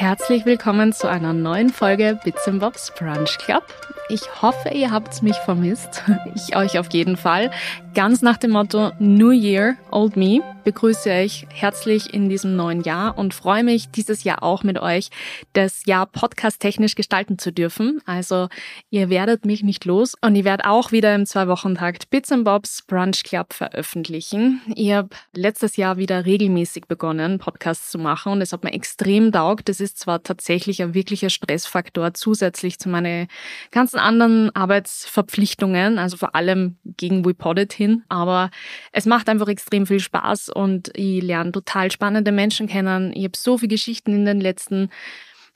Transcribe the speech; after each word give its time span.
Herzlich 0.00 0.46
willkommen 0.46 0.94
zu 0.94 1.10
einer 1.10 1.34
neuen 1.34 1.68
Folge 1.68 2.18
Bits 2.24 2.48
Bobs 2.50 2.90
Brunch 2.98 3.36
Club. 3.36 3.62
Ich 4.08 4.22
hoffe, 4.40 4.70
ihr 4.70 4.90
habt 4.90 5.22
mich 5.22 5.36
vermisst. 5.36 6.02
Ich 6.34 6.56
euch 6.56 6.78
auf 6.78 6.90
jeden 6.90 7.18
Fall. 7.18 7.50
Ganz 7.94 8.22
nach 8.22 8.36
dem 8.36 8.52
Motto 8.52 8.92
New 9.00 9.30
Year, 9.30 9.76
Old 9.90 10.16
Me 10.16 10.40
begrüße 10.64 11.10
euch 11.10 11.46
herzlich 11.52 12.12
in 12.12 12.28
diesem 12.28 12.56
neuen 12.56 12.82
Jahr 12.82 13.16
und 13.18 13.34
freue 13.34 13.64
mich, 13.64 13.90
dieses 13.90 14.24
Jahr 14.24 14.42
auch 14.42 14.62
mit 14.62 14.78
euch 14.78 15.10
das 15.52 15.84
Jahr 15.86 16.06
podcast-technisch 16.06 16.94
gestalten 16.94 17.38
zu 17.38 17.52
dürfen. 17.52 18.00
Also 18.06 18.48
ihr 18.90 19.10
werdet 19.10 19.44
mich 19.44 19.62
nicht 19.62 19.84
los 19.84 20.14
und 20.20 20.36
ich 20.36 20.44
werde 20.44 20.66
auch 20.66 20.92
wieder 20.92 21.14
im 21.14 21.26
Zwei-Wochen-Takt 21.26 22.10
Bits 22.10 22.30
Bobs 22.44 22.82
Brunch 22.86 23.24
Club 23.24 23.52
veröffentlichen. 23.52 24.60
Ich 24.74 24.92
habe 24.92 25.08
letztes 25.34 25.76
Jahr 25.76 25.96
wieder 25.96 26.24
regelmäßig 26.26 26.86
begonnen, 26.86 27.38
Podcasts 27.38 27.90
zu 27.90 27.98
machen 27.98 28.32
und 28.32 28.40
es 28.40 28.52
hat 28.52 28.62
mir 28.62 28.72
extrem 28.72 29.32
taugt. 29.32 29.68
Das 29.68 29.80
ist 29.80 29.98
zwar 29.98 30.22
tatsächlich 30.22 30.82
ein 30.82 30.94
wirklicher 30.94 31.30
Stressfaktor 31.30 32.14
zusätzlich 32.14 32.78
zu 32.78 32.88
meinen 32.88 33.28
ganzen 33.70 33.98
anderen 33.98 34.54
Arbeitsverpflichtungen, 34.54 35.98
also 35.98 36.16
vor 36.16 36.34
allem 36.34 36.76
gegen 36.84 37.24
WePoddit 37.24 37.72
hin, 37.80 38.04
aber 38.08 38.50
es 38.92 39.06
macht 39.06 39.28
einfach 39.28 39.48
extrem 39.48 39.86
viel 39.86 40.00
Spaß 40.00 40.50
und 40.50 40.90
ich 40.94 41.22
lerne 41.22 41.52
total 41.52 41.90
spannende 41.90 42.32
Menschen 42.32 42.66
kennen. 42.66 43.12
Ich 43.14 43.24
habe 43.24 43.36
so 43.36 43.58
viele 43.58 43.68
Geschichten 43.68 44.14
in 44.14 44.24
den 44.24 44.40
letzten 44.40 44.90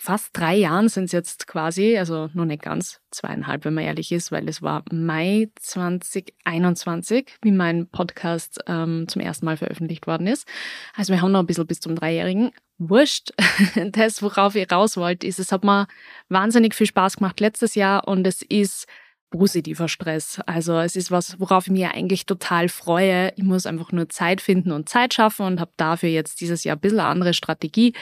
fast 0.05 0.31
drei 0.33 0.55
Jahren 0.55 0.89
sind 0.89 1.05
es 1.05 1.13
jetzt 1.13 1.47
quasi, 1.47 1.97
also 1.97 2.29
noch 2.35 2.45
nicht 2.45 2.63
ganz, 2.63 3.01
zweieinhalb, 3.11 3.65
wenn 3.65 3.75
man 3.75 3.85
ehrlich 3.85 4.13
ist, 4.13 4.33
weil 4.33 4.49
es 4.49 4.61
war 4.61 4.85
Mai 4.91 5.49
2021, 5.57 7.39
wie 7.43 7.53
mein 7.53 7.89
Podcast 7.89 8.61
ähm, 8.67 9.07
zum 9.09 9.23
ersten 9.23 9.47
Mal 9.47 9.57
veröffentlicht 9.57 10.07
worden 10.07 10.27
ist. 10.27 10.47
Also 10.95 11.13
wir 11.13 11.23
haben 11.23 11.33
noch 11.33 11.41
ein 11.41 11.47
bisschen 11.47 11.67
bis 11.67 11.81
zum 11.81 11.95
Dreijährigen. 11.95 12.51
Wurscht. 12.79 13.33
Das, 13.93 14.23
worauf 14.23 14.57
ihr 14.57 14.71
raus 14.71 14.97
wollt, 14.97 15.25
ist, 15.25 15.39
es 15.39 15.53
hat 15.53 15.65
mir 15.65 15.87
wahnsinnig 16.29 16.75
viel 16.75 16.87
Spaß 16.87 17.17
gemacht 17.17 17.41
letztes 17.41 17.75
Jahr 17.75 18.07
und 18.07 18.27
es 18.27 18.43
ist 18.43 18.87
positiver 19.35 19.89
Stress. 19.89 20.39
Also 20.47 20.79
es 20.79 20.95
ist 20.95 21.11
was, 21.11 21.41
worauf 21.41 21.67
ich 21.67 21.73
mich 21.73 21.85
eigentlich 21.87 22.25
total 22.25 22.69
freue. 22.69 23.33
Ich 23.35 23.43
muss 23.43 23.67
einfach 23.67 23.91
nur 23.91 24.09
Zeit 24.09 24.41
finden 24.41 24.71
und 24.71 24.89
Zeit 24.89 25.13
schaffen 25.13 25.45
und 25.45 25.61
habe 25.61 25.73
dafür 25.77 26.09
jetzt 26.09 26.41
dieses 26.41 26.63
Jahr 26.63 26.77
ein 26.77 26.81
bisschen 26.81 27.01
eine 27.01 27.09
andere 27.09 27.35
Strategie 27.35 27.95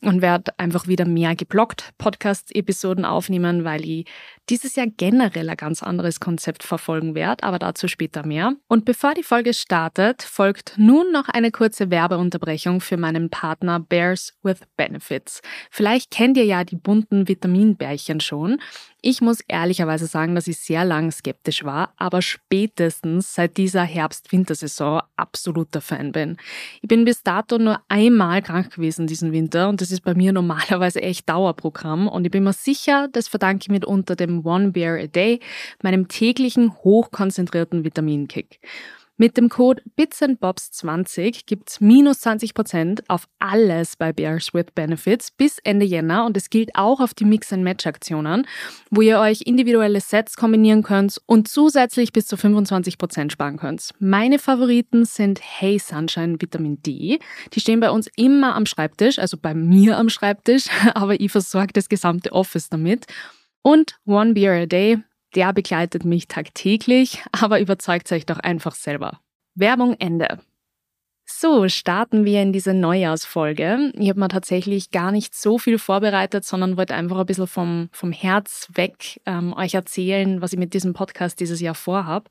und 0.00 0.22
werde 0.22 0.58
einfach 0.58 0.86
wieder 0.86 1.06
mehr 1.06 1.34
geblockt 1.36 1.92
Podcast-Episoden 1.98 3.04
aufnehmen, 3.04 3.64
weil 3.64 3.84
ich 3.84 4.06
dieses 4.48 4.76
Jahr 4.76 4.86
generell 4.86 5.48
ein 5.50 5.56
ganz 5.56 5.82
anderes 5.82 6.20
Konzept 6.20 6.62
verfolgen 6.62 7.14
werde, 7.14 7.42
aber 7.42 7.58
dazu 7.58 7.88
später 7.88 8.24
mehr. 8.24 8.54
Und 8.68 8.84
bevor 8.84 9.14
die 9.14 9.22
Folge 9.22 9.54
startet, 9.54 10.22
folgt 10.22 10.74
nun 10.76 11.10
noch 11.12 11.28
eine 11.28 11.50
kurze 11.50 11.90
Werbeunterbrechung 11.90 12.80
für 12.80 12.96
meinen 12.96 13.30
Partner 13.30 13.80
Bears 13.80 14.34
with 14.42 14.60
Benefits. 14.76 15.40
Vielleicht 15.70 16.10
kennt 16.10 16.36
ihr 16.36 16.44
ja 16.44 16.64
die 16.64 16.76
bunten 16.76 17.28
Vitaminbärchen 17.28 18.20
schon. 18.20 18.60
Ich 19.02 19.20
muss 19.20 19.40
ehrlicherweise 19.46 20.06
sagen, 20.06 20.34
dass 20.34 20.48
ich 20.48 20.58
sehr 20.58 20.84
lang 20.84 21.12
skeptisch 21.12 21.64
war, 21.64 21.92
aber 21.96 22.22
spätestens 22.22 23.34
seit 23.34 23.56
dieser 23.56 23.82
Herbst-Wintersaison 23.82 25.02
absoluter 25.16 25.80
Fan 25.80 26.12
bin. 26.12 26.36
Ich 26.82 26.88
bin 26.88 27.04
bis 27.04 27.22
dato 27.22 27.58
nur 27.58 27.80
einmal 27.88 28.42
krank 28.42 28.74
gewesen 28.74 29.06
diesen 29.06 29.32
Winter 29.32 29.68
und 29.68 29.80
das 29.80 29.92
ist 29.92 29.95
bei 30.00 30.14
mir 30.14 30.32
normalerweise 30.32 31.02
echt 31.02 31.28
Dauerprogramm 31.28 32.08
und 32.08 32.24
ich 32.24 32.30
bin 32.30 32.44
mir 32.44 32.52
sicher, 32.52 33.08
das 33.12 33.28
verdanke 33.28 33.62
ich 33.62 33.68
mitunter 33.68 34.16
dem 34.16 34.44
One 34.44 34.72
Bear 34.72 34.98
a 34.98 35.06
Day, 35.06 35.40
meinem 35.82 36.08
täglichen 36.08 36.74
hochkonzentrierten 36.84 37.84
Vitaminkick. 37.84 38.60
Mit 39.18 39.38
dem 39.38 39.48
Code 39.48 39.82
BitsandBobs20 39.98 41.46
gibt's 41.46 41.80
minus 41.80 42.18
20% 42.26 43.00
auf 43.08 43.26
alles 43.38 43.96
bei 43.96 44.12
Bears 44.12 44.52
with 44.52 44.66
Benefits 44.74 45.30
bis 45.30 45.58
Ende 45.64 45.86
Jänner 45.86 46.26
und 46.26 46.36
es 46.36 46.50
gilt 46.50 46.74
auch 46.74 47.00
auf 47.00 47.14
die 47.14 47.24
Mix-and-Match-Aktionen, 47.24 48.46
wo 48.90 49.00
ihr 49.00 49.18
euch 49.18 49.40
individuelle 49.46 50.02
Sets 50.02 50.36
kombinieren 50.36 50.82
könnt 50.82 51.18
und 51.24 51.48
zusätzlich 51.48 52.12
bis 52.12 52.26
zu 52.26 52.36
25% 52.36 53.30
sparen 53.30 53.56
könnt. 53.56 53.94
Meine 53.98 54.38
Favoriten 54.38 55.06
sind 55.06 55.40
Hey 55.42 55.78
Sunshine 55.78 56.36
Vitamin 56.38 56.82
D. 56.82 57.18
Die 57.54 57.60
stehen 57.60 57.80
bei 57.80 57.90
uns 57.90 58.10
immer 58.16 58.54
am 58.54 58.66
Schreibtisch, 58.66 59.18
also 59.18 59.38
bei 59.38 59.54
mir 59.54 59.96
am 59.96 60.10
Schreibtisch, 60.10 60.66
aber 60.94 61.18
ich 61.18 61.32
versorge 61.32 61.72
das 61.72 61.88
gesamte 61.88 62.32
Office 62.32 62.68
damit. 62.68 63.06
Und 63.62 63.98
One 64.04 64.34
Beer 64.34 64.52
a 64.52 64.66
Day 64.66 64.98
der 65.36 65.52
begleitet 65.52 66.04
mich 66.04 66.26
tagtäglich, 66.26 67.22
aber 67.30 67.60
überzeugt 67.60 68.10
euch 68.10 68.26
doch 68.26 68.38
einfach 68.38 68.74
selber. 68.74 69.20
Werbung 69.54 69.94
Ende. 69.98 70.38
So, 71.28 71.68
starten 71.68 72.24
wir 72.24 72.40
in 72.40 72.52
diese 72.52 72.72
Neujahrsfolge. 72.72 73.90
Ich 73.98 74.08
habe 74.08 74.20
mir 74.20 74.28
tatsächlich 74.28 74.92
gar 74.92 75.10
nicht 75.10 75.34
so 75.34 75.58
viel 75.58 75.76
vorbereitet, 75.76 76.44
sondern 76.44 76.76
wollte 76.76 76.94
einfach 76.94 77.18
ein 77.18 77.26
bisschen 77.26 77.48
vom, 77.48 77.88
vom 77.90 78.12
Herz 78.12 78.68
weg 78.72 79.20
ähm, 79.26 79.52
euch 79.52 79.74
erzählen, 79.74 80.40
was 80.40 80.52
ich 80.52 80.58
mit 80.58 80.72
diesem 80.72 80.92
Podcast 80.92 81.40
dieses 81.40 81.60
Jahr 81.60 81.74
vorhab. 81.74 82.28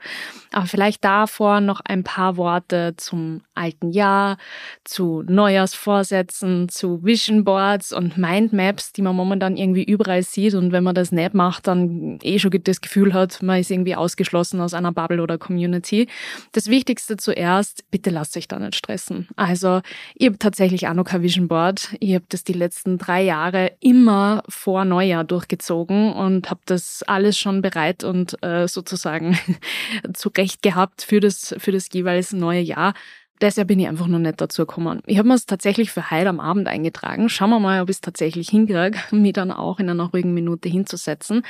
Aber 0.53 0.65
vielleicht 0.65 1.03
davor 1.03 1.59
noch 1.59 1.81
ein 1.81 2.05
paar 2.05 2.37
Worte 2.37 2.93
zum 2.95 3.41
alten 3.53 3.91
Jahr, 3.91 4.37
zu 4.85 5.23
Neujahrsvorsätzen, 5.27 6.69
zu 6.69 7.03
Vision 7.03 7.43
Boards 7.43 7.91
und 7.91 8.17
Mindmaps, 8.17 8.93
die 8.93 9.01
man 9.01 9.15
momentan 9.15 9.57
irgendwie 9.57 9.83
überall 9.83 10.23
sieht. 10.23 10.53
Und 10.53 10.71
wenn 10.71 10.85
man 10.85 10.95
das 10.95 11.11
nicht 11.11 11.33
macht, 11.33 11.67
dann 11.67 12.19
eh 12.23 12.39
schon 12.39 12.51
das 12.63 12.79
Gefühl 12.79 13.13
hat, 13.13 13.43
man 13.43 13.59
ist 13.59 13.71
irgendwie 13.71 13.95
ausgeschlossen 13.95 14.61
aus 14.61 14.73
einer 14.73 14.93
Bubble 14.93 15.21
oder 15.21 15.37
Community. 15.37 16.07
Das 16.53 16.67
Wichtigste 16.67 17.17
zuerst, 17.17 17.83
bitte 17.91 18.09
lasst 18.09 18.37
euch 18.37 18.47
da 18.47 18.57
nicht 18.57 18.84
stressen. 18.85 19.27
Also 19.35 19.81
ich 20.13 20.27
habe 20.27 20.39
tatsächlich 20.39 20.87
auch 20.87 20.93
noch 20.93 21.05
kein 21.05 21.21
Vision 21.21 21.47
Board. 21.47 21.95
Ich 21.99 22.13
habe 22.13 22.25
das 22.29 22.43
die 22.43 22.53
letzten 22.53 22.97
drei 22.97 23.23
Jahre 23.23 23.71
immer 23.79 24.43
vor 24.47 24.85
Neujahr 24.85 25.23
durchgezogen 25.23 26.13
und 26.13 26.49
habe 26.49 26.61
das 26.65 27.03
alles 27.03 27.37
schon 27.37 27.61
bereit 27.61 28.03
und 28.03 28.41
äh, 28.43 28.67
sozusagen 28.67 29.37
zurecht 30.13 30.61
gehabt 30.61 31.01
für 31.01 31.19
das, 31.19 31.55
für 31.57 31.71
das 31.71 31.89
jeweils 31.91 32.31
neue 32.31 32.61
Jahr. 32.61 32.93
Deshalb 33.41 33.67
bin 33.67 33.79
ich 33.79 33.87
einfach 33.87 34.07
noch 34.07 34.19
nicht 34.19 34.39
dazu 34.39 34.65
gekommen. 34.65 35.01
Ich 35.05 35.17
habe 35.17 35.27
mir 35.27 35.33
es 35.33 35.45
tatsächlich 35.45 35.91
für 35.91 36.09
heute 36.09 36.29
am 36.29 36.39
Abend 36.39 36.67
eingetragen. 36.69 37.27
Schauen 37.27 37.49
wir 37.49 37.59
mal, 37.59 37.81
ob 37.81 37.89
ich 37.89 37.97
es 37.97 38.01
tatsächlich 38.01 38.49
hinkriege, 38.49 38.97
mich 39.11 39.33
dann 39.33 39.51
auch 39.51 39.79
in 39.79 39.89
einer 39.89 40.05
ruhigen 40.05 40.33
Minute 40.33 40.69
hinzusetzen. 40.69 41.41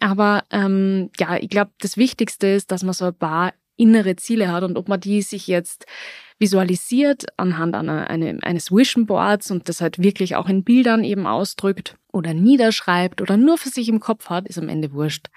Aber 0.00 0.44
ähm, 0.50 1.10
ja, 1.18 1.36
ich 1.36 1.48
glaube, 1.48 1.72
das 1.80 1.96
Wichtigste 1.96 2.46
ist, 2.48 2.70
dass 2.70 2.84
man 2.84 2.92
so 2.92 3.06
ein 3.06 3.14
paar 3.14 3.52
innere 3.76 4.14
Ziele 4.14 4.52
hat 4.52 4.62
und 4.62 4.76
ob 4.76 4.88
man 4.88 5.00
die 5.00 5.22
sich 5.22 5.48
jetzt 5.48 5.86
visualisiert 6.38 7.26
anhand 7.36 7.74
einer, 7.74 8.10
eine, 8.10 8.38
eines 8.42 8.72
Vision 8.72 9.06
Boards 9.06 9.50
und 9.50 9.68
das 9.68 9.80
halt 9.80 9.98
wirklich 9.98 10.36
auch 10.36 10.48
in 10.48 10.64
Bildern 10.64 11.04
eben 11.04 11.26
ausdrückt 11.26 11.96
oder 12.12 12.32
niederschreibt 12.32 13.20
oder 13.20 13.36
nur 13.36 13.58
für 13.58 13.68
sich 13.68 13.88
im 13.88 14.00
Kopf 14.00 14.30
hat, 14.30 14.46
ist 14.46 14.58
am 14.58 14.68
Ende 14.68 14.92
wurscht. 14.92 15.28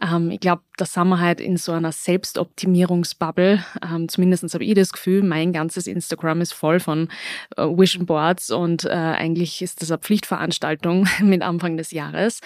Ähm, 0.00 0.30
ich 0.30 0.40
glaube, 0.40 0.62
da 0.76 0.84
sind 0.84 1.08
wir 1.08 1.20
halt 1.20 1.40
in 1.40 1.56
so 1.56 1.72
einer 1.72 1.92
Selbstoptimierungsbubble. 1.92 3.64
Ähm, 3.82 4.08
zumindest 4.08 4.52
habe 4.52 4.64
ich 4.64 4.74
das 4.74 4.92
Gefühl, 4.92 5.22
mein 5.22 5.52
ganzes 5.52 5.86
Instagram 5.86 6.40
ist 6.40 6.52
voll 6.52 6.80
von 6.80 7.08
äh, 7.56 7.64
Vision 7.64 8.06
Boards 8.06 8.50
und 8.50 8.84
äh, 8.84 8.88
eigentlich 8.88 9.62
ist 9.62 9.80
das 9.82 9.90
eine 9.90 9.98
Pflichtveranstaltung 9.98 11.08
mit 11.22 11.42
Anfang 11.42 11.76
des 11.76 11.92
Jahres. 11.92 12.40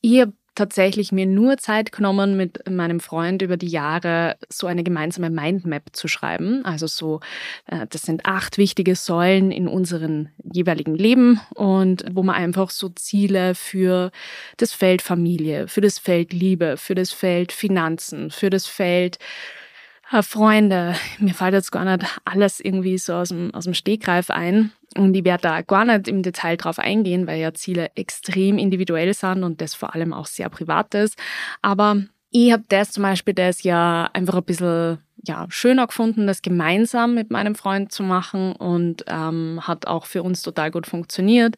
Ich 0.00 0.20
habe 0.20 0.32
tatsächlich 0.54 1.12
mir 1.12 1.26
nur 1.26 1.56
Zeit 1.56 1.92
genommen, 1.92 2.36
mit 2.36 2.68
meinem 2.70 3.00
Freund 3.00 3.42
über 3.42 3.56
die 3.56 3.68
Jahre 3.68 4.36
so 4.48 4.66
eine 4.66 4.82
gemeinsame 4.82 5.30
Mindmap 5.30 5.84
zu 5.92 6.08
schreiben. 6.08 6.64
Also 6.64 6.86
so, 6.86 7.20
äh, 7.66 7.86
das 7.88 8.02
sind 8.02 8.26
acht 8.26 8.58
wichtige 8.58 8.94
Säulen 8.94 9.50
in 9.50 9.68
unserem 9.68 10.28
jeweiligen 10.42 10.94
Leben 10.94 11.40
und 11.54 12.04
wo 12.12 12.22
man 12.22 12.34
einfach 12.34 12.70
so 12.70 12.88
Ziele 12.90 13.54
für 13.54 14.10
das 14.58 14.72
Feld 14.72 15.02
Familie, 15.02 15.68
für 15.68 15.80
das 15.80 15.98
Feld 15.98 16.32
Liebe, 16.32 16.76
für 16.76 16.94
das 16.94 17.12
Feld 17.12 17.52
Finanzen, 17.52 18.30
für 18.30 18.50
das 18.50 18.66
Feld 18.66 19.18
Freunde, 20.20 20.94
mir 21.18 21.32
fällt 21.32 21.54
jetzt 21.54 21.72
gar 21.72 21.84
nicht 21.84 22.04
alles 22.26 22.60
irgendwie 22.60 22.98
so 22.98 23.14
aus 23.14 23.30
dem, 23.30 23.54
aus 23.54 23.64
dem 23.64 23.72
Stegreif 23.72 24.28
ein. 24.28 24.72
Und 24.94 25.14
ich 25.14 25.24
werde 25.24 25.42
da 25.42 25.62
gar 25.62 25.86
nicht 25.86 26.08
im 26.08 26.22
Detail 26.22 26.58
drauf 26.58 26.78
eingehen, 26.78 27.26
weil 27.26 27.40
ja 27.40 27.54
Ziele 27.54 27.90
extrem 27.94 28.58
individuell 28.58 29.14
sind 29.14 29.42
und 29.42 29.62
das 29.62 29.74
vor 29.74 29.94
allem 29.94 30.12
auch 30.12 30.26
sehr 30.26 30.50
privat 30.50 30.94
ist. 30.94 31.18
Aber 31.62 32.02
ich 32.30 32.52
habe 32.52 32.64
das 32.68 32.90
zum 32.90 33.04
Beispiel 33.04 33.32
das 33.32 33.62
ja 33.62 34.10
einfach 34.12 34.34
ein 34.34 34.44
bisschen 34.44 34.98
ja, 35.24 35.46
schöner 35.48 35.86
gefunden, 35.86 36.26
das 36.26 36.42
gemeinsam 36.42 37.14
mit 37.14 37.30
meinem 37.30 37.54
Freund 37.54 37.92
zu 37.92 38.02
machen 38.02 38.52
und 38.52 39.04
ähm, 39.06 39.60
hat 39.62 39.86
auch 39.86 40.04
für 40.04 40.22
uns 40.22 40.42
total 40.42 40.70
gut 40.70 40.86
funktioniert 40.86 41.56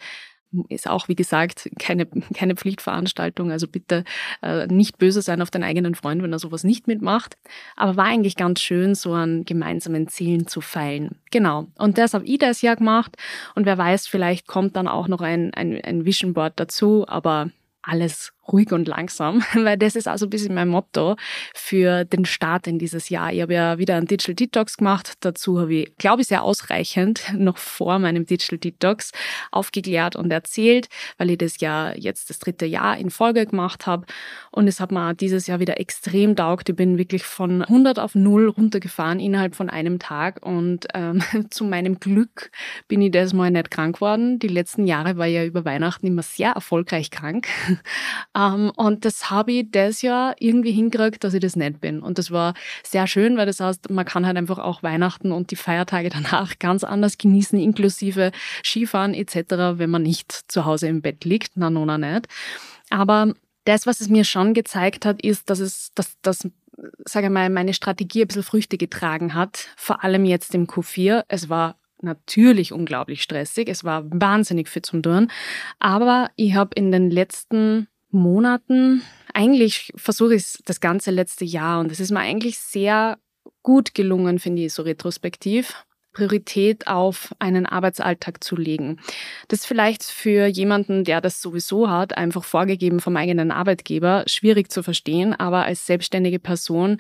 ist 0.68 0.88
auch, 0.88 1.08
wie 1.08 1.14
gesagt, 1.14 1.70
keine, 1.78 2.06
keine 2.06 2.56
Pflichtveranstaltung. 2.56 3.50
Also 3.50 3.68
bitte 3.68 4.04
äh, 4.42 4.66
nicht 4.66 4.98
böse 4.98 5.22
sein 5.22 5.42
auf 5.42 5.50
den 5.50 5.62
eigenen 5.62 5.94
Freund, 5.94 6.22
wenn 6.22 6.32
er 6.32 6.38
sowas 6.38 6.64
nicht 6.64 6.86
mitmacht. 6.86 7.36
Aber 7.76 7.96
war 7.96 8.06
eigentlich 8.06 8.36
ganz 8.36 8.60
schön, 8.60 8.94
so 8.94 9.12
an 9.12 9.44
gemeinsamen 9.44 10.08
Zielen 10.08 10.46
zu 10.46 10.60
feilen. 10.60 11.16
Genau. 11.30 11.66
Und 11.76 11.98
das 11.98 12.14
habe 12.14 12.24
ich 12.24 12.38
das 12.38 12.62
Jahr 12.62 12.76
gemacht. 12.76 13.16
Und 13.54 13.66
wer 13.66 13.78
weiß, 13.78 14.06
vielleicht 14.06 14.46
kommt 14.46 14.76
dann 14.76 14.88
auch 14.88 15.08
noch 15.08 15.20
ein, 15.20 15.52
ein, 15.54 15.80
ein 15.82 16.04
Vision 16.04 16.34
Board 16.34 16.54
dazu. 16.56 17.06
Aber 17.08 17.50
alles 17.82 18.32
ruhig 18.52 18.73
und 18.73 18.88
langsam, 18.88 19.43
weil 19.55 19.76
das 19.76 19.96
ist 19.96 20.08
also 20.08 20.26
ein 20.26 20.31
bisschen 20.31 20.55
mein 20.55 20.69
Motto 20.69 21.17
für 21.55 22.05
den 22.05 22.25
Start 22.25 22.67
in 22.67 22.79
dieses 22.79 23.08
Jahr. 23.08 23.32
Ich 23.32 23.43
habe 23.43 23.55
ja 23.55 23.79
wieder 23.79 23.96
einen 23.96 24.06
Digital 24.06 24.35
Detox 24.35 24.76
gemacht. 24.76 25.14
Dazu 25.20 25.61
habe 25.61 25.75
ich, 25.75 25.96
glaube 25.96 26.23
ich, 26.23 26.29
sehr 26.29 26.43
ausreichend 26.43 27.23
noch 27.37 27.58
vor 27.58 27.99
meinem 27.99 28.26
Digital 28.26 28.58
Detox 28.58 29.12
aufgeklärt 29.50 30.17
und 30.17 30.31
erzählt, 30.31 30.88
weil 31.19 31.31
ich 31.31 31.38
das 31.38 31.61
ja 31.61 31.93
jetzt 31.96 32.31
das 32.31 32.38
dritte 32.38 32.67
Jahr 32.67 32.99
in 32.99 33.11
Folge 33.11 33.46
gemacht 33.46 33.87
habe. 33.87 34.06
Und 34.50 34.69
es 34.69 34.81
hat 34.81 34.93
mir 34.93 35.14
dieses 35.14 35.46
Jahr 35.46 35.61
wieder 35.61 35.81
extrem 35.81 36.37
taugt. 36.37 36.69
Ich 36.69 36.76
bin 36.76 36.99
wirklich 36.99 37.25
von 37.25 37.62
100 37.62 37.99
auf 37.99 38.14
0 38.14 38.49
runtergefahren 38.49 39.20
innerhalb 39.20 39.55
von 39.55 39.70
einem 39.70 39.99
Tag. 39.99 40.44
Und 40.44 40.87
ähm, 40.94 41.23
zu 41.50 41.64
meinem 41.64 41.99
Glück 42.00 42.50
bin 42.88 43.00
ich 43.00 43.11
das 43.11 43.32
mal 43.32 43.50
nicht 43.50 43.70
krank 43.70 43.96
geworden. 43.96 44.38
Die 44.38 44.49
letzten 44.49 44.87
Jahre 44.87 45.17
war 45.17 45.26
ich 45.26 45.35
ja 45.35 45.44
über 45.44 45.64
Weihnachten 45.64 46.06
immer 46.06 46.23
sehr 46.23 46.50
erfolgreich 46.50 47.11
krank. 47.11 47.49
Ähm, 48.36 48.72
und 48.76 49.04
das 49.04 49.31
habe 49.31 49.52
ich 49.52 49.70
das 49.70 50.02
Jahr 50.02 50.34
irgendwie 50.38 50.72
hingekriegt, 50.72 51.22
dass 51.25 51.34
ich 51.34 51.40
das 51.40 51.56
nicht 51.56 51.81
bin. 51.81 52.00
Und 52.00 52.19
das 52.19 52.31
war 52.31 52.54
sehr 52.82 53.06
schön, 53.06 53.36
weil 53.36 53.46
das 53.46 53.60
heißt, 53.60 53.90
man 53.90 54.04
kann 54.04 54.26
halt 54.26 54.36
einfach 54.36 54.58
auch 54.58 54.82
Weihnachten 54.82 55.32
und 55.32 55.50
die 55.50 55.56
Feiertage 55.56 56.08
danach 56.10 56.58
ganz 56.58 56.84
anders 56.84 57.19
genießen, 57.19 57.58
inklusive 57.58 58.32
Skifahren 58.64 59.14
etc., 59.14 59.78
wenn 59.78 59.90
man 59.90 60.02
nicht 60.02 60.32
zu 60.48 60.64
Hause 60.64 60.88
im 60.88 61.02
Bett 61.02 61.25
liegt. 61.25 61.52
Na, 61.56 61.70
nona 61.70 61.98
nicht. 61.98 62.26
Aber 62.90 63.34
das, 63.64 63.86
was 63.86 64.00
es 64.00 64.08
mir 64.08 64.25
schon 64.25 64.54
gezeigt 64.54 65.06
hat, 65.06 65.22
ist, 65.22 65.48
dass 65.48 65.60
es, 65.60 65.92
dass, 65.94 66.20
dass 66.20 66.48
sage 67.04 67.26
ich 67.26 67.32
mal, 67.32 67.50
meine 67.50 67.72
Strategie 67.72 68.22
ein 68.22 68.28
bisschen 68.28 68.42
Früchte 68.42 68.76
getragen 68.78 69.34
hat, 69.34 69.69
vor 69.76 70.02
allem 70.02 70.25
jetzt 70.25 70.54
im 70.54 70.66
Q4. 70.66 71.25
Es 71.28 71.48
war 71.48 71.76
natürlich 72.02 72.72
unglaublich 72.72 73.22
stressig, 73.22 73.69
es 73.69 73.84
war 73.84 74.04
wahnsinnig 74.06 74.69
viel 74.69 74.82
zum 74.82 75.02
Tun, 75.02 75.31
aber 75.78 76.31
ich 76.36 76.54
habe 76.54 76.70
in 76.75 76.92
den 76.92 77.10
letzten 77.10 77.88
Monaten, 78.14 79.02
eigentlich 79.32 79.93
versuche 79.96 80.34
ich 80.34 80.43
es 80.43 80.62
das 80.64 80.81
ganze 80.81 81.11
letzte 81.11 81.44
Jahr 81.44 81.81
und 81.81 81.93
es 81.93 82.00
ist 82.00 82.11
mir 82.11 82.20
eigentlich 82.20 82.58
sehr 82.58 83.19
gut 83.62 83.94
gelungen, 83.94 84.38
finde 84.38 84.62
ich, 84.62 84.72
so 84.72 84.82
retrospektiv. 84.82 85.84
Priorität 86.14 86.87
auf 86.87 87.34
einen 87.40 87.66
Arbeitsalltag 87.66 88.43
zu 88.43 88.56
legen. 88.56 88.99
Das 89.49 89.61
ist 89.61 89.66
vielleicht 89.66 90.05
für 90.05 90.46
jemanden, 90.46 91.05
der 91.05 91.20
das 91.20 91.43
sowieso 91.43 91.90
hat, 91.90 92.16
einfach 92.16 92.44
vorgegeben 92.44 93.00
vom 93.00 93.16
eigenen 93.16 93.50
Arbeitgeber, 93.50 94.25
schwierig 94.26 94.70
zu 94.72 94.82
verstehen, 94.82 95.34
aber 95.34 95.64
als 95.64 95.87
selbstständige 95.87 96.38
Person, 96.38 96.99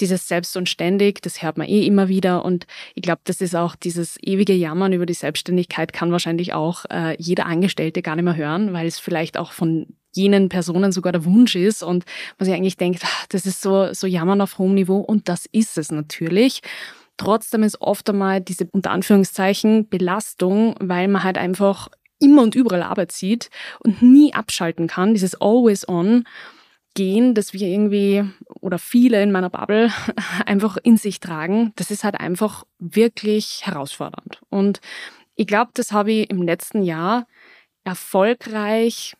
dieses 0.00 0.26
Selbst 0.26 0.56
und 0.56 0.68
ständig, 0.68 1.20
das 1.22 1.42
hört 1.42 1.58
man 1.58 1.68
eh 1.68 1.86
immer 1.86 2.08
wieder 2.08 2.44
und 2.44 2.66
ich 2.94 3.02
glaube, 3.02 3.20
das 3.24 3.40
ist 3.40 3.54
auch 3.54 3.76
dieses 3.76 4.16
ewige 4.22 4.54
Jammern 4.54 4.92
über 4.92 5.06
die 5.06 5.14
Selbstständigkeit 5.14 5.92
kann 5.92 6.10
wahrscheinlich 6.10 6.54
auch 6.54 6.86
äh, 6.90 7.16
jeder 7.18 7.46
Angestellte 7.46 8.02
gar 8.02 8.16
nicht 8.16 8.24
mehr 8.24 8.36
hören, 8.36 8.72
weil 8.72 8.86
es 8.86 8.98
vielleicht 8.98 9.36
auch 9.36 9.52
von 9.52 9.86
jenen 10.14 10.48
Personen 10.48 10.92
sogar 10.92 11.12
der 11.12 11.24
Wunsch 11.24 11.56
ist 11.56 11.82
und 11.82 12.04
man 12.38 12.46
sich 12.46 12.54
eigentlich 12.54 12.76
denkt, 12.76 13.02
ah, 13.04 13.24
das 13.28 13.46
ist 13.46 13.60
so, 13.60 13.92
so 13.92 14.06
Jammern 14.06 14.40
auf 14.40 14.58
hohem 14.58 14.74
Niveau 14.74 14.98
und 14.98 15.28
das 15.28 15.46
ist 15.52 15.78
es 15.78 15.90
natürlich. 15.90 16.60
Trotzdem 17.16 17.62
ist 17.62 17.80
oft 17.80 18.08
einmal 18.10 18.40
diese 18.40 18.66
unter 18.72 18.90
Anführungszeichen 18.90 19.88
Belastung, 19.88 20.74
weil 20.80 21.08
man 21.08 21.22
halt 21.22 21.38
einfach 21.38 21.88
immer 22.18 22.42
und 22.42 22.54
überall 22.54 22.82
Arbeit 22.82 23.12
sieht 23.12 23.50
und 23.80 24.02
nie 24.02 24.34
abschalten 24.34 24.86
kann, 24.86 25.14
dieses 25.14 25.40
Always 25.40 25.88
On 25.88 26.24
gehen, 26.94 27.34
das 27.34 27.52
wir 27.52 27.66
irgendwie 27.66 28.24
oder 28.60 28.78
viele 28.78 29.22
in 29.22 29.32
meiner 29.32 29.50
Bubble 29.50 29.92
einfach 30.46 30.76
in 30.82 30.96
sich 30.96 31.20
tragen, 31.20 31.72
das 31.76 31.90
ist 31.90 32.04
halt 32.04 32.18
einfach 32.18 32.64
wirklich 32.78 33.62
herausfordernd. 33.64 34.40
Und 34.48 34.80
ich 35.34 35.46
glaube, 35.46 35.72
das 35.74 35.92
habe 35.92 36.12
ich 36.12 36.30
im 36.30 36.42
letzten 36.42 36.82
Jahr 36.82 37.26
erfolgreich 37.84 39.14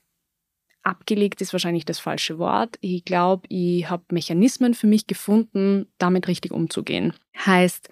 abgelegt 0.84 1.40
ist 1.40 1.52
wahrscheinlich 1.52 1.84
das 1.84 1.98
falsche 1.98 2.38
Wort. 2.38 2.76
Ich 2.80 3.04
glaube, 3.04 3.46
ich 3.48 3.88
habe 3.88 4.04
Mechanismen 4.10 4.74
für 4.74 4.86
mich 4.86 5.06
gefunden, 5.06 5.86
damit 5.98 6.28
richtig 6.28 6.52
umzugehen. 6.52 7.12
Heißt, 7.44 7.88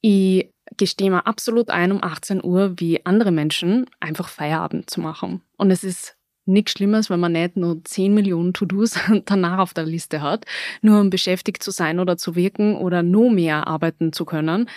ich 0.00 0.50
gestehe 0.76 1.10
mir 1.10 1.26
absolut 1.26 1.70
ein, 1.70 1.92
um 1.92 2.02
18 2.02 2.44
Uhr 2.44 2.74
wie 2.76 3.04
andere 3.04 3.30
Menschen 3.30 3.86
einfach 4.00 4.28
Feierabend 4.28 4.90
zu 4.90 5.00
machen. 5.00 5.42
Und 5.56 5.70
es 5.70 5.84
ist 5.84 6.16
nichts 6.44 6.72
Schlimmes, 6.72 7.10
wenn 7.10 7.20
man 7.20 7.32
nicht 7.32 7.56
nur 7.56 7.82
10 7.82 8.14
Millionen 8.14 8.52
To-Dos 8.52 8.94
danach 9.24 9.58
auf 9.58 9.74
der 9.74 9.84
Liste 9.84 10.22
hat, 10.22 10.44
nur 10.80 11.00
um 11.00 11.10
beschäftigt 11.10 11.62
zu 11.62 11.70
sein 11.70 11.98
oder 11.98 12.16
zu 12.16 12.36
wirken 12.36 12.76
oder 12.76 13.02
nur 13.02 13.30
mehr 13.30 13.66
arbeiten 13.66 14.12
zu 14.12 14.24
können. 14.24 14.68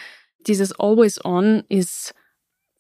Dieses 0.48 0.78
Always 0.80 1.24
On 1.24 1.64
ist 1.70 2.14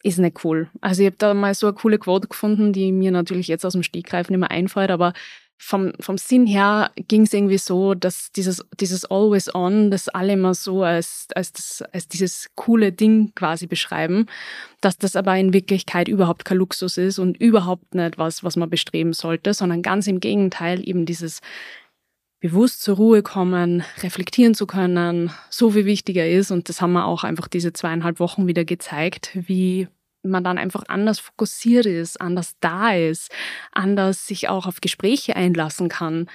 ist 0.03 0.19
nicht 0.19 0.43
cool. 0.43 0.69
Also 0.81 1.01
ich 1.01 1.07
habe 1.07 1.17
da 1.17 1.33
mal 1.33 1.53
so 1.53 1.67
eine 1.67 1.75
coole 1.75 1.99
Quote 1.99 2.27
gefunden, 2.27 2.73
die 2.73 2.91
mir 2.91 3.11
natürlich 3.11 3.47
jetzt 3.47 3.65
aus 3.65 3.73
dem 3.73 3.83
Stegreif 3.83 4.29
nicht 4.29 4.39
mehr 4.39 4.51
einfällt, 4.51 4.91
aber 4.91 5.13
vom, 5.61 5.91
vom 5.99 6.17
Sinn 6.17 6.47
her 6.47 6.89
ging 6.95 7.23
es 7.23 7.33
irgendwie 7.33 7.57
so, 7.57 7.93
dass 7.93 8.31
dieses, 8.31 8.63
dieses 8.79 9.03
Always 9.03 9.53
On, 9.53 9.91
das 9.91 10.07
alle 10.07 10.33
immer 10.33 10.53
so 10.53 10.83
als, 10.83 11.27
als, 11.35 11.51
das, 11.51 11.83
als 11.91 12.07
dieses 12.07 12.49
coole 12.55 12.93
Ding 12.93 13.33
quasi 13.35 13.67
beschreiben, 13.67 14.27
dass 14.79 14.97
das 14.97 15.17
aber 15.17 15.35
in 15.35 15.51
Wirklichkeit 15.51 16.07
überhaupt 16.07 16.45
kein 16.45 16.59
Luxus 16.59 16.97
ist 16.97 17.19
und 17.19 17.35
überhaupt 17.37 17.93
nicht 17.93 18.17
was, 18.17 18.41
was 18.41 18.55
man 18.55 18.69
bestreben 18.69 19.11
sollte, 19.11 19.53
sondern 19.53 19.81
ganz 19.81 20.07
im 20.07 20.21
Gegenteil 20.21 20.87
eben 20.87 21.05
dieses 21.05 21.41
bewusst 22.39 22.81
zur 22.81 22.95
Ruhe 22.95 23.21
kommen, 23.21 23.83
reflektieren 24.01 24.55
zu 24.55 24.65
können, 24.65 25.31
so 25.49 25.71
viel 25.71 25.85
wichtiger 25.85 26.27
ist. 26.27 26.51
Und 26.51 26.69
das 26.69 26.81
haben 26.81 26.93
wir 26.93 27.05
auch 27.05 27.23
einfach 27.23 27.47
diese 27.47 27.73
zweieinhalb 27.73 28.19
Wochen 28.19 28.47
wieder 28.47 28.65
gezeigt, 28.65 29.31
wie 29.33 29.87
man 30.23 30.43
dann 30.43 30.57
einfach 30.57 30.83
anders 30.87 31.19
fokussiert 31.19 31.85
ist, 31.85 32.19
anders 32.19 32.55
da 32.59 32.93
ist, 32.93 33.31
anders 33.71 34.27
sich 34.27 34.49
auch 34.49 34.67
auf 34.67 34.81
Gespräche 34.81 35.35
einlassen 35.35 35.89
kann. 35.89 36.29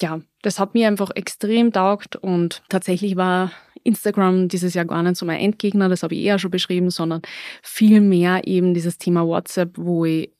Ja, 0.00 0.20
das 0.42 0.58
hat 0.58 0.74
mir 0.74 0.86
einfach 0.86 1.10
extrem 1.14 1.72
taugt 1.72 2.16
und 2.16 2.62
tatsächlich 2.68 3.16
war 3.16 3.50
Instagram 3.82 4.48
dieses 4.48 4.74
Jahr 4.74 4.84
gar 4.84 5.02
nicht 5.02 5.16
so 5.16 5.26
mein 5.26 5.40
Endgegner, 5.40 5.88
das 5.88 6.02
habe 6.02 6.14
ich 6.14 6.22
eher 6.22 6.38
schon 6.38 6.50
beschrieben, 6.50 6.90
sondern 6.90 7.22
viel 7.62 8.00
mehr 8.00 8.46
eben 8.46 8.74
dieses 8.74 8.98
Thema 8.98 9.26
WhatsApp, 9.26 9.76
wo 9.76 10.04
ich 10.04 10.30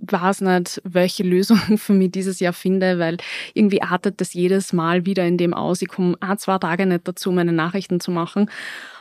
weiß 0.00 0.42
nicht, 0.42 0.80
welche 0.84 1.22
Lösung 1.22 1.58
für 1.78 1.92
mich 1.92 2.12
dieses 2.12 2.40
Jahr 2.40 2.52
finde, 2.52 2.98
weil 2.98 3.16
irgendwie 3.54 3.82
artet 3.82 4.20
das 4.20 4.32
jedes 4.32 4.72
Mal 4.72 5.06
wieder 5.06 5.26
in 5.26 5.36
dem 5.36 5.54
aus. 5.54 5.82
Ich 5.82 5.88
komme 5.88 6.16
ein, 6.20 6.38
zwei 6.38 6.58
Tage 6.58 6.86
nicht 6.86 7.06
dazu, 7.06 7.32
meine 7.32 7.52
Nachrichten 7.52 8.00
zu 8.00 8.10
machen. 8.10 8.50